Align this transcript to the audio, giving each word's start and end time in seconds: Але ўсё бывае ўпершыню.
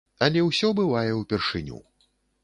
Але 0.27 0.39
ўсё 0.45 0.69
бывае 0.79 1.11
ўпершыню. 1.17 1.77